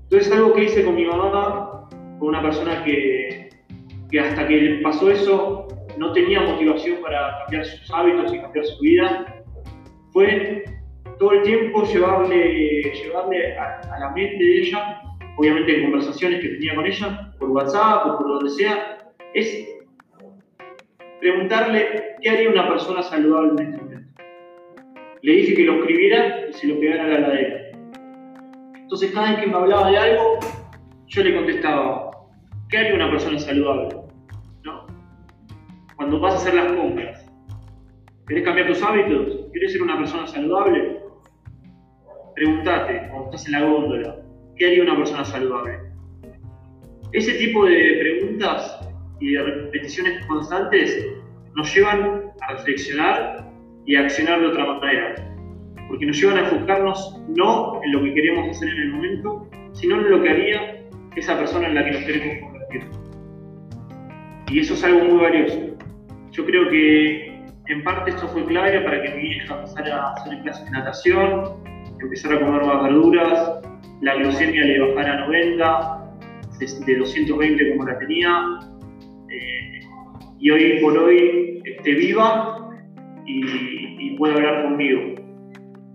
[0.05, 1.89] Entonces, algo que hice con mi mamá,
[2.19, 3.49] con una persona que,
[4.11, 8.81] que hasta que pasó eso no tenía motivación para cambiar sus hábitos y cambiar su
[8.81, 9.45] vida,
[10.13, 10.65] fue
[11.19, 15.01] todo el tiempo llevarle, llevarle a, a, la mente de ella,
[15.37, 19.69] obviamente en conversaciones que tenía con ella, por WhatsApp o por donde sea, es
[21.25, 24.23] preguntarle qué haría una persona saludable en este momento.
[25.23, 27.79] Le dije que lo escribiera y se lo pegara a la ladera.
[28.75, 30.39] Entonces cada vez que me hablaba de algo,
[31.07, 32.11] yo le contestaba,
[32.69, 33.97] ¿qué haría una persona saludable?
[34.65, 34.87] ¿No?
[35.97, 37.27] Cuando vas a hacer las compras,
[38.29, 39.49] ¿querés cambiar tus hábitos?
[39.53, 40.99] ¿Quieres ser una persona saludable?
[42.35, 44.17] Pregúntate, cuando estás en la góndola,
[44.59, 45.79] ¿qué haría una persona saludable?
[47.13, 48.84] Ese tipo de preguntas
[49.25, 51.07] y de repeticiones constantes
[51.55, 53.51] nos llevan a reflexionar
[53.87, 55.15] y a accionar de otra manera,
[55.89, 59.97] porque nos llevan a enfocarnos no en lo que queremos hacer en el momento, sino
[59.97, 60.85] en lo que haría
[61.17, 62.83] esa persona en la que nos queremos convertir.
[64.51, 65.59] Y eso es algo muy valioso.
[66.33, 70.43] Yo creo que en parte esto fue clave para que mi hija pasara a hacer
[70.43, 71.65] clases de natación,
[71.99, 73.61] empezara a comer más verduras,
[74.03, 76.05] la glucemia le bajara a 90,
[76.59, 78.59] de 220 como la tenía,
[80.41, 82.71] y hoy por hoy esté viva
[83.27, 83.43] y,
[83.99, 85.15] y pueda hablar conmigo.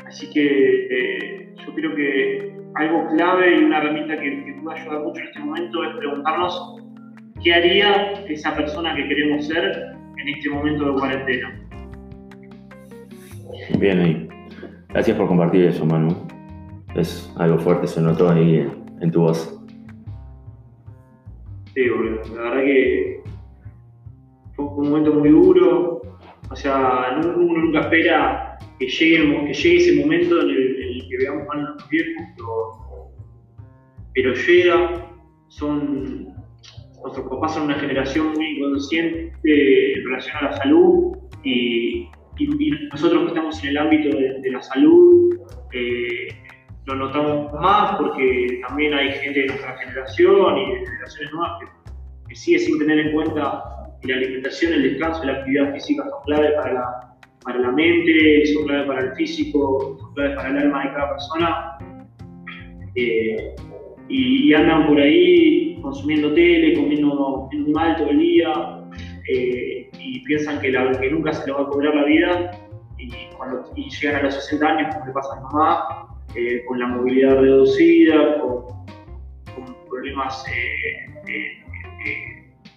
[0.06, 5.04] Así que eh, yo creo que algo clave y una herramienta que, que puede ayudar
[5.04, 6.84] mucho en este momento es preguntarnos
[7.44, 11.62] qué haría esa persona que queremos ser en este momento de cuarentena.
[13.80, 14.28] Bien ahí.
[14.90, 16.16] Gracias por compartir eso, Manu.
[16.96, 18.68] Es algo fuerte, se notó ahí
[19.02, 19.56] en, tu voz.
[21.76, 21.86] Sí,
[22.36, 23.19] la verdad que
[24.80, 26.02] un momento muy duro.
[26.50, 31.70] O sea, uno nunca espera que llegue, ese momento en el, que veamos mal a
[31.72, 32.24] los viejos,
[34.14, 35.06] pero, llega.
[35.50, 36.28] Son,
[37.02, 42.08] nuestros papás son una generación muy inconsciente en relación a la salud y,
[42.92, 45.36] nosotros que estamos en el ámbito de, la salud
[45.74, 46.30] eh,
[46.86, 51.60] lo notamos más porque también hay gente de nuestra generación y de generaciones nuevas
[52.30, 56.04] que sigue sin tener en cuenta y la alimentación, el descanso y la actividad física
[56.10, 60.50] son clave para la, para la mente, son clave para el físico, son clave para
[60.50, 61.78] el alma de cada persona.
[62.96, 63.56] Eh,
[64.08, 68.82] y, andan por ahí consumiendo tele, comiendo, mal todo el día
[69.32, 70.72] eh, y piensan que,
[71.12, 72.52] nunca se les va a cobrar la vida
[72.98, 76.88] y, cuando, llegan a los 60 años, como le pasa a mamá, eh, con la
[76.88, 78.80] movilidad reducida, con,
[79.90, 80.46] problemas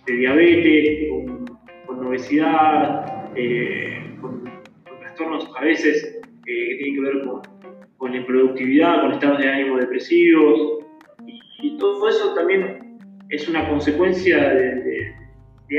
[0.06, 1.08] de diabetes,
[1.86, 4.44] con, obesidad, eh, con,
[5.00, 7.42] trastornos a veces eh, que tienen que ver con,
[7.96, 10.84] con la improductividad, con estados de ánimo depresivos.
[11.26, 12.98] Y, todo eso también
[13.30, 15.14] es una consecuencia de,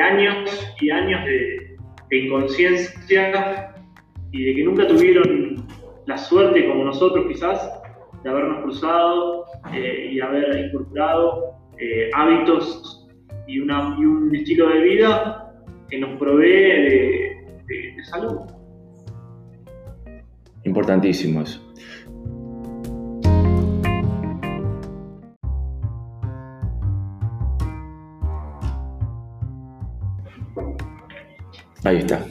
[0.01, 1.77] años y años de,
[2.11, 3.73] inconsciencia
[4.31, 5.65] y de que nunca tuvieron
[6.05, 7.71] la suerte como nosotros quizás
[8.23, 11.55] de habernos cruzado eh, y haber incorporado
[12.13, 13.02] hábitos
[13.47, 15.53] y, un estilo de vida
[15.89, 16.45] que nos provee
[17.67, 18.39] de, salud.
[20.63, 21.61] Importantísimo eso.
[31.83, 32.25] Ahí está.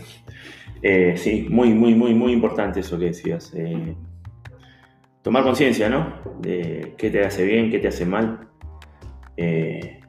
[0.82, 3.52] Eh, sí, muy, muy, muy, muy importante eso que decías.
[3.54, 3.94] Eh,
[5.22, 6.14] tomar conciencia, ¿no?
[6.40, 8.48] De qué te hace bien, qué te hace mal.
[9.36, 10.01] Eh,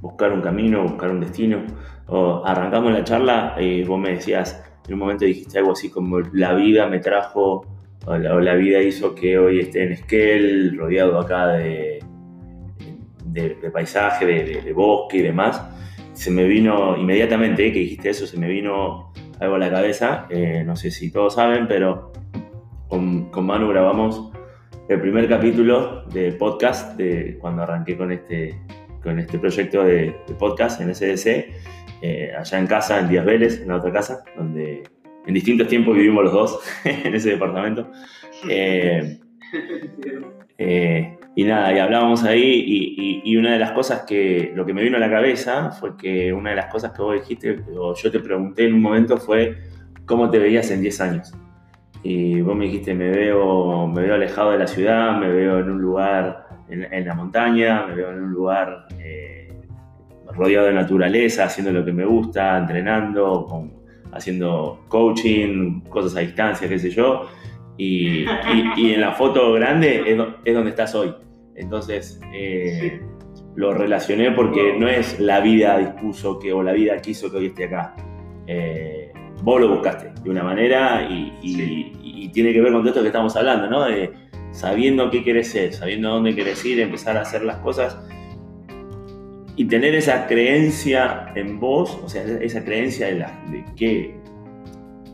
[0.00, 1.64] buscar un camino, buscar un destino.
[2.44, 6.54] Arrancamos la charla y vos me decías, en un momento dijiste algo así como la
[6.54, 7.66] vida me trajo,
[8.06, 12.02] o la, vida hizo que hoy esté en Esquel, rodeado acá de,
[13.26, 15.62] de, paisaje, de, bosque y demás,
[16.12, 20.26] se me vino inmediatamente, eh, que dijiste eso, se me vino algo a la cabeza.
[20.30, 22.12] Eh, no sé si todos saben, pero
[22.88, 24.30] con, con, Manu grabamos
[24.88, 28.58] el primer capítulo de podcast de cuando arranqué con este,
[29.02, 31.26] con este proyecto de, podcast en SDC,
[32.02, 34.82] eh, allá en casa, en Díaz Vélez, en la otra casa, donde
[35.26, 37.90] en distintos tiempos vivimos los dos en ese departamento.
[38.48, 39.18] Eh,
[41.36, 44.96] y nada, y hablábamos ahí y, una de las cosas que, lo que me vino
[44.96, 48.20] a la cabeza fue que una de las cosas que vos dijiste, o yo te
[48.20, 49.56] pregunté en un momento fue
[50.04, 51.34] cómo te veías en 10 años.
[52.02, 55.70] Y vos me dijiste, me veo, me veo alejado de la ciudad, me veo en
[55.70, 59.52] un lugar en, la montaña, me veo en un lugar eh,
[60.32, 63.70] rodeado de naturaleza, haciendo lo que me gusta, entrenando,
[64.12, 67.26] haciendo coaching, cosas a distancia, qué sé yo
[67.80, 68.26] y,
[68.92, 70.04] en la foto grande
[70.44, 71.14] es, donde estás hoy.
[71.54, 73.00] Entonces, eh,
[73.56, 77.46] lo relacioné porque no es la vida dispuso que, o la vida quiso que hoy
[77.46, 77.94] esté acá.
[78.46, 83.08] Eh, vos lo buscaste de una manera y, tiene que ver con todo esto que
[83.08, 83.84] estamos hablando, ¿no?
[83.86, 84.12] De
[84.52, 87.98] sabiendo qué querés ser, sabiendo dónde querés ir, empezar a hacer las cosas
[89.56, 94.14] y tener esa creencia en vos, o sea, esa creencia de, la, de qué,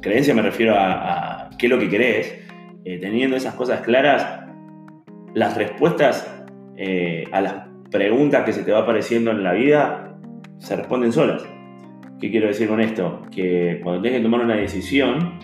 [0.01, 2.46] creencia me refiero a, a qué es lo que querés,
[2.85, 4.46] eh, teniendo esas cosas claras,
[5.35, 6.33] las respuestas
[6.77, 7.55] eh, a las
[7.90, 10.16] preguntas que se te va apareciendo en la vida
[10.59, 11.44] se responden solas.
[12.20, 13.22] ¿Qué quiero decir con esto?
[13.35, 15.38] Que cuando tienes que tomar una decisión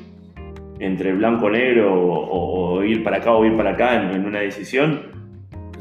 [0.85, 5.03] entre blanco o o, ir para acá o ir para acá en, una decisión,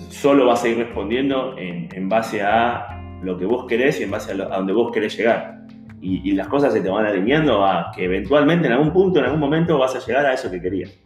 [0.10, 4.32] solo vas a ir respondiendo en, base a lo que vos querés y en base
[4.32, 5.62] a, donde vos querés llegar.
[6.00, 9.26] Y, y, las cosas se te van alineando a que eventualmente en algún punto, en
[9.26, 10.98] algún momento vas a llegar a eso que querías.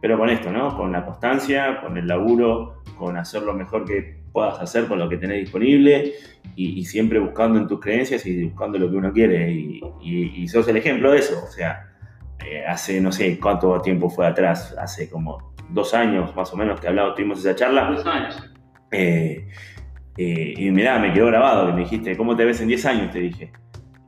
[0.00, 0.76] Pero con esto, ¿no?
[0.76, 5.08] Con la constancia, con el laburo, con hacer lo mejor que puedas hacer con lo
[5.08, 6.12] que tenés disponible
[6.56, 9.50] y, siempre buscando en tus creencias y buscando lo que uno quiere.
[9.50, 11.42] Y, sos el ejemplo de eso.
[11.42, 11.95] O sea,
[12.44, 16.80] eh, hace no sé cuánto tiempo fue atrás, hace como dos años más o menos
[16.80, 17.90] que hablamos, tuvimos esa charla.
[17.90, 18.50] Dos años.
[18.90, 19.48] Eh,
[20.16, 23.10] eh, y mirá, me quedó grabado que me dijiste, ¿cómo te ves en 10 años?
[23.10, 23.52] Te dije.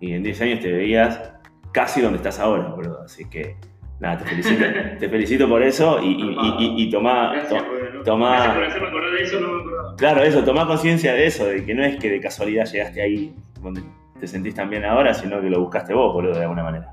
[0.00, 1.32] Y en 10 años te veías
[1.72, 3.02] casi donde estás ahora, boludo.
[3.02, 3.56] Así que
[4.00, 4.64] nada, te felicito,
[4.98, 7.34] te felicito por eso y, y, y, toma,
[8.04, 8.56] toma,
[9.96, 13.34] Claro, eso, toma conciencia de eso, de que no es que de casualidad llegaste ahí
[13.60, 13.82] donde
[14.20, 16.90] te sentís tan bien ahora, sino que lo buscaste vos, boludo, de alguna manera.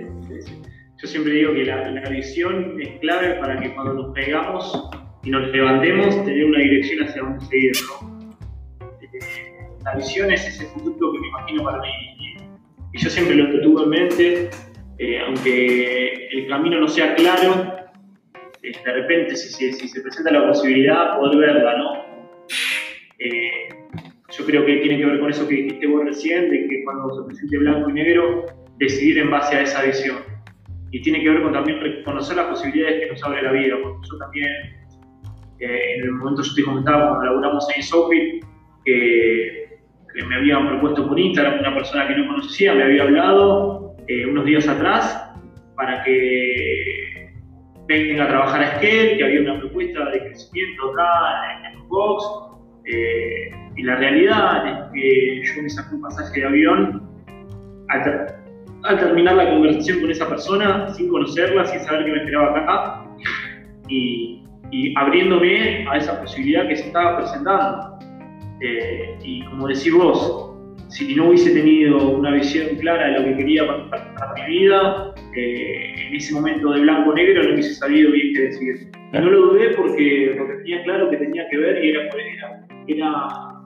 [0.00, 4.90] Yo siempre digo que la, la visión es clave para que cuando nos pegamos
[5.24, 8.36] y nos levantemos, tener una dirección hacia dónde seguir, ¿no?
[9.00, 9.52] Eh,
[9.84, 11.88] la visión es ese futuro que me imagino para mí.
[12.92, 14.50] Y yo siempre lo tuve en mente,
[14.98, 17.74] eh, aunque el camino no sea claro,
[18.62, 21.92] eh, de repente si, se presenta la posibilidad, poder verla, ¿no?
[23.18, 23.68] Eh,
[24.38, 27.14] yo creo que tiene que ver con eso que dijiste vos recién, de que cuando
[27.14, 28.46] se presente blanco y negro,
[28.78, 30.18] decidir en base a esa visión.
[30.90, 34.08] Y tiene que ver con también reconocer las posibilidades que nos abre la vida, porque
[34.10, 34.48] yo también,
[35.58, 38.40] en el momento yo te comentaba cuando laburamos en Sophie,
[38.84, 39.62] que,
[40.28, 44.44] me habían propuesto por Instagram una persona que no conocía, me había hablado eh, unos
[44.44, 45.32] días atrás
[45.74, 47.32] para que
[47.86, 52.24] venga a trabajar a Skate, que había una propuesta de crecimiento acá en Box.
[52.84, 57.08] Eh, y la realidad es que yo me saqué un pasaje de avión
[58.84, 63.04] al, terminar la conversación con esa persona, sin conocerla, sin saber qué me esperaba acá,
[63.88, 64.38] y,
[64.96, 67.98] abriéndome a esa posibilidad que se estaba presentando.
[68.60, 70.52] Eh, y como decís vos,
[70.88, 75.94] si no hubiese tenido una visión clara de lo que quería para, mi vida, eh,
[76.08, 78.88] en ese momento de blanco-negro no hubiese sabido bien qué decir.
[79.12, 82.08] Y no lo dudé porque, porque tenía claro que tenía que ver y era,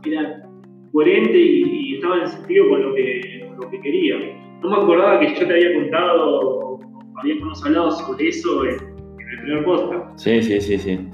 [0.02, 0.42] era,
[0.92, 4.16] coherente y, estaba en sentido con lo, que, lo que quería.
[4.62, 6.80] No me acordaba que yo te había contado,
[7.16, 10.18] habíamos hablado sobre eso en, el primer podcast.
[10.18, 11.08] Sí, sí, sí, sí.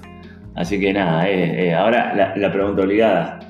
[0.54, 3.40] Así que nada, eh, eh, ahora la, la pregunta obligada.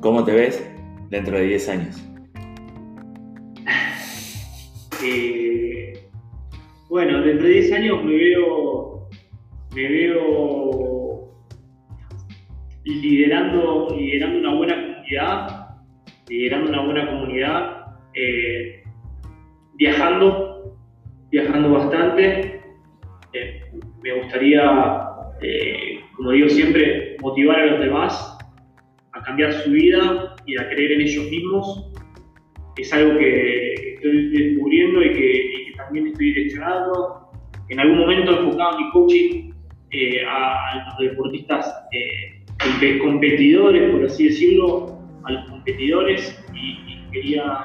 [0.00, 0.72] ¿Cómo te ves
[1.10, 2.06] dentro de 10 años?
[5.02, 5.94] Eh,
[6.90, 9.08] bueno, dentro de 10 años me veo,
[9.74, 11.30] me veo
[12.84, 15.68] liderando, liderando una buena comunidad,
[16.28, 17.86] liderando una buena comunidad,
[19.80, 20.76] viajando,
[21.32, 22.62] viajando bastante.
[23.32, 23.62] Eh,
[24.02, 24.62] me gustaría,
[26.16, 28.38] como digo siempre, motivar a los demás
[29.12, 31.92] a cambiar su vida y a creer en ellos mismos.
[32.76, 37.30] Es algo que estoy descubriendo y que, también estoy direccionando.
[37.70, 39.52] En algún momento enfocaba mi coaching
[39.92, 47.64] eh, a, los deportistas eh, competidores, por así decirlo, a los competidores y, quería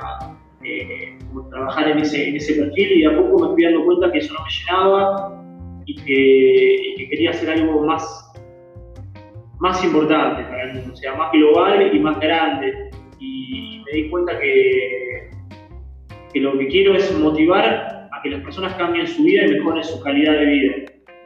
[0.63, 1.14] eh,
[1.49, 4.33] trabajar en ese, en ese perfil y a poco me fui dando cuenta que eso
[4.33, 5.43] no me llenaba
[5.85, 8.33] y que, quería hacer algo más,
[9.59, 12.89] más importante para el mundo, o sea, más global y más grande.
[13.19, 15.29] Y me di cuenta que,
[16.33, 19.83] que lo que quiero es motivar a que las personas cambien su vida y mejoren
[19.83, 20.73] su calidad de vida.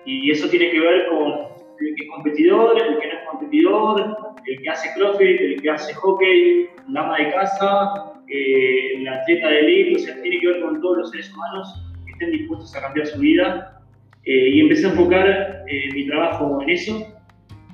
[0.06, 1.50] Y eso tiene que ver con
[1.80, 5.94] el que es competidor, el no es competidor, el que hace crossfit, el que hace
[5.94, 10.62] hockey, la ama de casa, eh, la atleta de elite, o sea, tiene que ver
[10.62, 13.82] con todos los seres humanos que estén dispuestos a cambiar su vida
[14.26, 17.08] eh, y empecé a enfocar eh, mi trabajo en eso.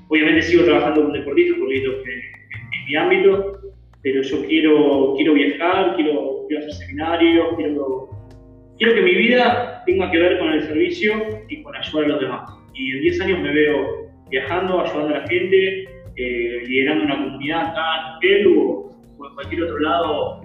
[0.07, 3.59] Obviamente sigo trabajando como deportista porque es, es, mi ámbito,
[4.03, 8.09] pero yo quiero, quiero viajar, quiero, quiero hacer seminarios, quiero,
[8.77, 11.13] quiero que mi vida tenga que ver con el servicio
[11.49, 12.49] y con ayudar a los demás.
[12.75, 14.04] Y en 10 años me veo
[14.39, 19.63] viajando, ayudando a la gente, eh, liderando una comunidad acá en Perú o, en cualquier
[19.63, 20.41] otro lado,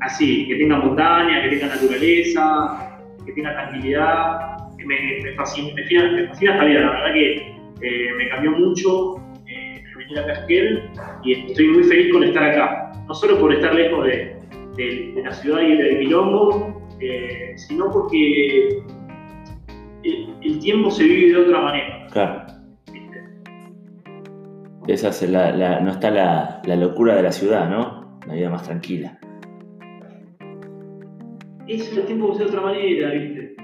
[0.00, 4.56] así, que tenga montaña, que tenga naturaleza, que tenga tranquilidad,
[4.86, 9.16] me, me, fascina, me, fascina, esta vida, la verdad que eh, me cambió mucho
[9.46, 10.90] eh, venir a Casquel
[11.24, 14.36] y estoy muy feliz con estar acá, no solo por estar lejos de,
[15.22, 16.12] la ciudad y del
[17.00, 18.82] eh, sino porque
[20.04, 21.95] el, tiempo se vive de otra manera.
[22.12, 22.46] Claro.
[24.86, 28.18] Esa es la, no está la, locura de la ciudad, ¿no?
[28.26, 29.18] La vida más tranquila
[31.68, 33.56] es el tiempo de otra manera, ¿viste?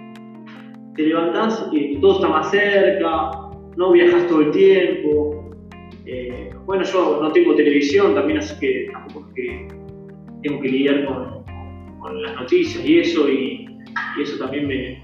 [0.97, 3.31] Te levantás y todo está más cerca,
[3.77, 5.51] no viajas todo el tiempo.
[6.05, 9.69] Eh, bueno, yo no tengo televisión también, así que tampoco es que
[10.43, 11.43] tengo que lidiar con,
[12.23, 13.67] las noticias y eso, y,
[14.21, 15.02] eso también me,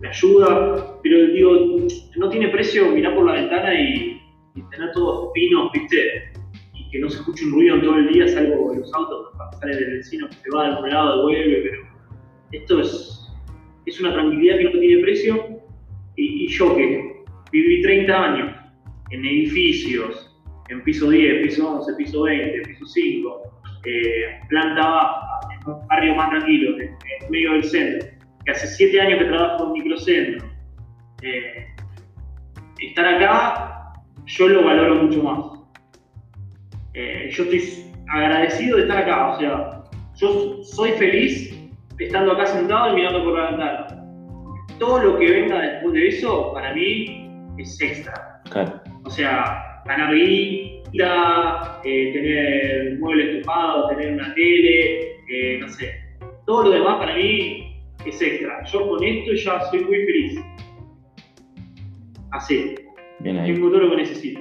[0.00, 0.98] me, ayuda.
[1.02, 1.86] Pero digo,
[2.16, 4.20] no tiene precio mirar por la ventana y,
[4.54, 6.32] y tener todos pinos, ¿viste?
[6.90, 9.76] que no se escuche un ruido en todo el día, salvo los autos para sale
[9.76, 11.82] del vecino que se va de algún lado, devuelve, pero
[12.52, 13.32] esto es,
[13.86, 15.46] es una tranquilidad que no tiene precio.
[16.16, 18.56] Y, yo que viví 30 años
[19.10, 20.34] en edificios,
[20.68, 23.42] en piso 10, piso 11, piso 20, piso 5,
[23.84, 26.96] eh, planta baja, en un barrio más tranquilo, en,
[27.30, 28.08] medio del centro,
[28.46, 30.46] que hace 7 años que trabajo en microcentro,
[31.22, 31.66] eh,
[32.78, 33.92] estar acá
[34.26, 35.44] yo lo valoro mucho más.
[36.94, 39.84] Eh, yo estoy agradecido de estar acá, o sea,
[40.16, 41.52] yo soy feliz
[41.98, 43.86] estando acá sentado y mirando por la ventana.
[44.78, 48.42] Todo lo que venga después de eso, para mí, es extra.
[49.04, 55.94] O sea, ganar guita, eh, tener muebles estupados, tener una tele, eh, no sé.
[56.46, 57.65] Todo lo demás para mí
[58.10, 58.64] es extra.
[58.64, 60.40] Yo con esto ya soy muy feliz.
[62.30, 62.74] Así.
[63.20, 63.54] Bien ahí.
[63.54, 64.40] Tengo todo lo que necesito.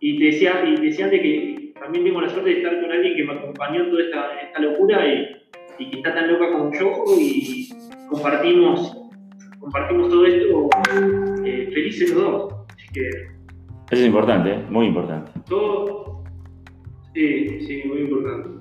[0.00, 2.90] Y te decía, y te decía antes que también tengo la suerte de estar con
[2.90, 6.92] alguien que me acompañó en toda esta, locura y, que está tan loca como yo
[7.20, 7.68] y
[8.08, 8.96] compartimos,
[9.60, 10.68] compartimos todo esto
[11.44, 12.54] eh, felices los dos.
[12.94, 14.64] Eso es importante, ¿eh?
[14.68, 15.30] muy importante.
[15.48, 16.24] Todo,
[17.14, 18.57] sí, sí, muy importante.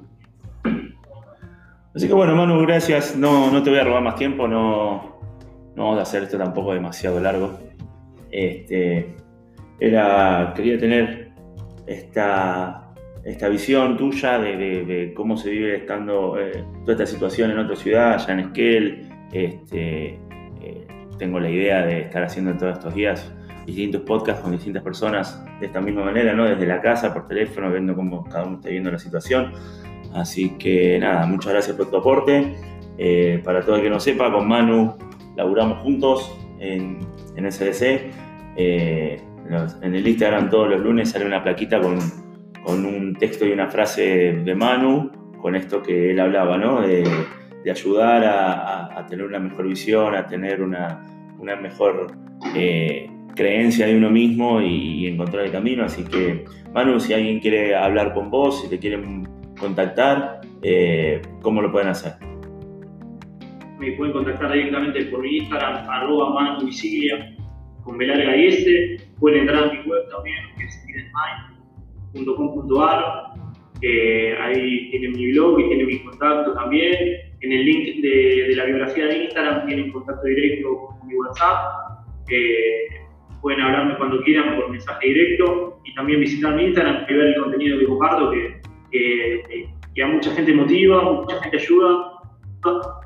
[1.98, 3.16] Así que bueno, Manu, gracias.
[3.16, 5.20] No, no te voy a robar más tiempo, no,
[5.76, 7.58] no vamos a hacer esto tampoco demasiado largo.
[8.30, 9.16] Este,
[9.80, 11.32] era, quería tener
[11.88, 12.84] esta
[13.24, 18.14] esta visión tuya de, cómo se vive estando eh, toda esta situación en otra ciudad,
[18.14, 19.10] allá en Esquel.
[19.34, 20.20] Este,
[20.62, 20.88] eh,
[21.18, 23.34] tengo la idea de estar haciendo todos estos días
[23.66, 26.45] distintos podcasts con distintas personas de esta misma manera, ¿no?
[26.45, 29.52] Desde la casa, por teléfono, viendo cómo cada uno está viendo la situación.
[30.14, 32.55] Así que nada, muchas gracias por tu aporte.
[32.97, 34.95] Eh, para todo el que no sepa, con Manu
[35.36, 36.99] laburamos juntos en,
[37.36, 38.12] en SDC.
[38.58, 41.99] en el Instagram todos los lunes sale una plaquita con
[42.68, 45.10] con un texto y una frase de Manu,
[45.41, 46.82] con esto que él hablaba, ¿no?
[46.82, 47.05] De,
[47.70, 51.05] ayudar a, tener una mejor visión, a tener una,
[51.62, 52.08] mejor
[52.55, 55.84] eh, creencia de uno mismo y, encontrar el camino.
[55.84, 59.28] Así que, Manu, si alguien quiere hablar con vos, si te quieren
[59.58, 62.14] contactar, eh, ¿cómo lo pueden hacer?
[63.80, 66.70] Me pueden contactar directamente por mi Instagram, arroba Manu
[67.84, 68.97] con B larga y S.
[69.20, 70.78] Pueden entrar a mi web también, que es
[72.26, 73.03] .com.ar,
[74.41, 76.95] ahí tienen mi blog y tienen mi contacto también.
[77.41, 82.05] En el link de, la biografía de Instagram tienen contacto directo con mi WhatsApp.
[83.41, 87.36] pueden hablarme cuando quieran por mensaje directo y también visitar mi Instagram y ver el
[87.36, 88.60] contenido que comparto que,
[88.91, 92.13] que, a mucha gente motiva, mucha gente ayuda.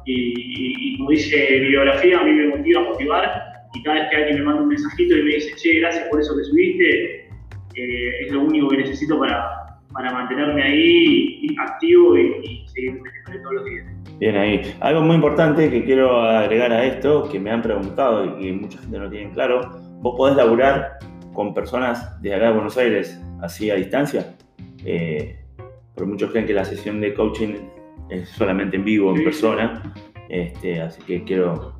[0.05, 3.43] Y, como dice biografía, a mí me motiva a motivar.
[3.73, 6.19] Y cada vez que alguien me manda un mensajito y me dice, che, gracias por
[6.19, 7.29] eso que subiste,
[7.75, 13.39] eh, es lo único que necesito para, para mantenerme ahí activo y, y seguir metiéndole
[13.39, 13.85] todos los días.
[14.19, 14.61] Bien ahí.
[14.81, 18.77] Algo muy importante que quiero agregar a esto, que me han preguntado y que mucha
[18.79, 19.61] gente no tiene claro,
[20.01, 20.99] vos podés laburar
[21.33, 24.35] con personas de acá de Buenos Aires, así a distancia.
[24.85, 25.39] Eh,
[25.95, 27.55] porque muchos creen que la sesión de coaching
[28.09, 29.93] es solamente en vivo, en persona.
[30.29, 31.73] Este, así que quiero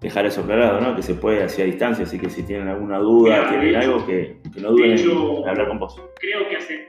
[0.00, 0.94] dejar eso aclarado, ¿no?
[0.94, 4.06] Que se puede así a distancia, así que si tienen alguna duda, Mira, tienen algo,
[4.06, 6.00] que, que no duden de hecho- en hablar con vos.
[6.20, 6.88] Creo que hace.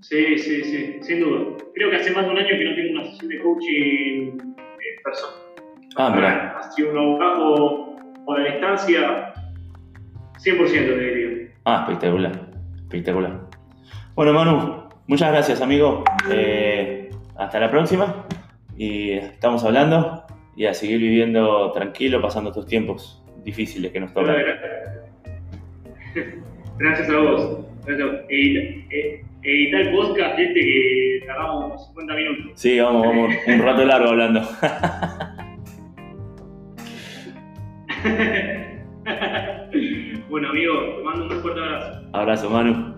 [0.00, 1.56] Sí, sí, sí, sin duda.
[1.74, 5.02] Creo que hace más de un año que no tengo una sesión de coaching en
[5.02, 5.32] persona.
[5.96, 6.58] Ah, mira.
[6.58, 9.34] Ha sido un a la distancia,
[10.38, 11.48] 100% te diría.
[11.64, 12.32] Ah, espectacular.
[12.76, 13.43] Espectacular.
[14.14, 16.04] Bueno, Manu, muchas gracias, amigo.
[16.30, 18.24] Eh, hasta la próxima.
[18.76, 20.24] Y estamos hablando
[20.56, 24.36] y a seguir viviendo tranquilo, pasando estos tiempos difíciles que nos tocan.
[26.78, 27.66] Gracias a vos.
[27.84, 28.20] Gracias a vos.
[28.28, 32.52] Edita- eh, Editar el podcast este que tardamos 50 minutos.
[32.54, 34.40] Sí, vamos, vamos un rato largo hablando.
[40.30, 42.00] bueno, amigo, te mando un fuerte abrazo.
[42.12, 42.93] Abrazo, Manu.